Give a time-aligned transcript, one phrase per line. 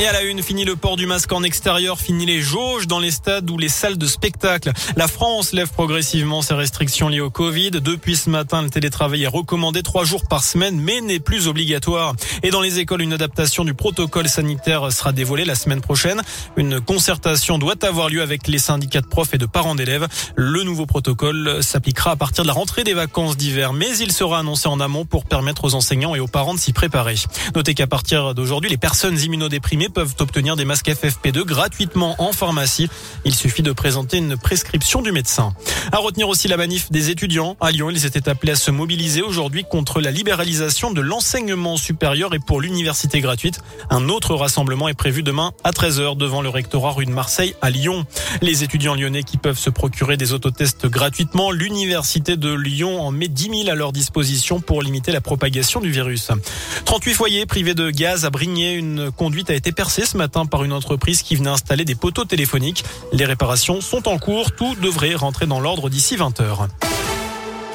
[0.00, 3.00] Et à la une, fini le port du masque en extérieur, fini les jauges dans
[3.00, 4.72] les stades ou les salles de spectacle.
[4.96, 7.72] La France lève progressivement ses restrictions liées au Covid.
[7.72, 12.14] Depuis ce matin, le télétravail est recommandé trois jours par semaine, mais n'est plus obligatoire.
[12.42, 16.22] Et dans les écoles, une adaptation du protocole sanitaire sera dévoilée la semaine prochaine.
[16.56, 20.08] Une concertation doit avoir lieu avec les syndicats de profs et de parents d'élèves.
[20.34, 24.38] Le nouveau protocole s'appliquera à partir de la rentrée des vacances d'hiver, mais il sera
[24.38, 27.16] annoncé en amont pour permettre aux enseignants et aux parents de s'y préparer.
[27.54, 32.88] Notez qu'à partir d'aujourd'hui, les personnes immunodéprimées peuvent obtenir des masques FFP2 gratuitement en pharmacie.
[33.24, 35.54] Il suffit de présenter une prescription du médecin.
[35.92, 37.56] À retenir aussi la manif des étudiants.
[37.60, 42.34] À Lyon, ils étaient appelés à se mobiliser aujourd'hui contre la libéralisation de l'enseignement supérieur
[42.34, 43.60] et pour l'université gratuite.
[43.90, 47.70] Un autre rassemblement est prévu demain à 13h devant le rectorat rue de Marseille à
[47.70, 48.04] Lyon.
[48.42, 53.28] Les étudiants lyonnais qui peuvent se procurer des autotests gratuitement, l'université de Lyon en met
[53.28, 56.30] 10 000 à leur disposition pour limiter la propagation du virus.
[56.84, 58.74] 38 foyers privés de gaz à Brignais.
[58.74, 62.24] Une conduite a été percée ce matin par une entreprise qui venait installer des poteaux
[62.24, 62.84] téléphoniques.
[63.12, 64.52] Les réparations sont en cours.
[64.52, 66.68] Tout devrait rentrer dans l'ordre d'ici 20 heures.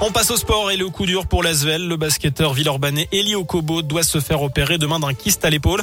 [0.00, 1.88] On passe au sport et le coup dur pour l'Asvel.
[1.88, 5.82] Le basketteur villeurbanais Elio Kobo doit se faire opérer demain d'un kyste à l'épaule.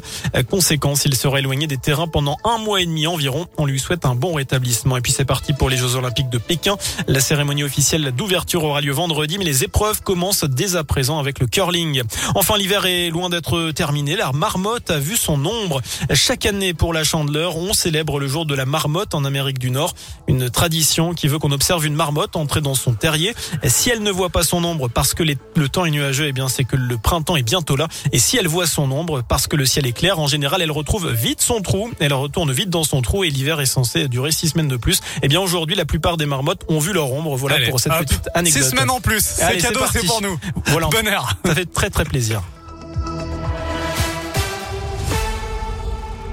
[0.50, 3.48] Conséquence, il sera éloigné des terrains pendant un mois et demi environ.
[3.58, 4.98] On lui souhaite un bon rétablissement.
[4.98, 6.78] Et puis c'est parti pour les Jeux Olympiques de Pékin.
[7.08, 11.40] La cérémonie officielle d'ouverture aura lieu vendredi, mais les épreuves commencent dès à présent avec
[11.40, 12.04] le curling.
[12.36, 14.16] Enfin, l'hiver est loin d'être terminé.
[14.16, 15.82] La marmotte a vu son ombre.
[16.14, 19.72] Chaque année pour la Chandeleur, on célèbre le jour de la marmotte en Amérique du
[19.72, 19.96] Nord.
[20.28, 23.34] Une tradition qui veut qu'on observe une marmotte entrer dans son terrier.
[23.66, 26.50] Si elle ne voit pas son ombre parce que le temps est nuageux, eh bien
[26.50, 27.88] c'est que le printemps est bientôt là.
[28.12, 30.72] Et si elle voit son ombre parce que le ciel est clair, en général, elle
[30.72, 31.92] retrouve vite son trou.
[32.00, 35.02] Elle retourne vite dans son trou et l'hiver est censé durer six semaines de plus.
[35.22, 37.36] Eh bien aujourd'hui, la plupart des marmottes ont vu leur ombre.
[37.36, 38.64] Voilà pour cette petite anecdote.
[38.64, 39.22] Six semaines en plus.
[39.22, 40.38] C'est cadeau, c'est pour nous.
[40.68, 40.88] Voilà.
[40.88, 41.38] Bonheur.
[41.46, 42.42] Ça fait très très plaisir.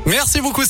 [0.06, 0.64] Merci beaucoup.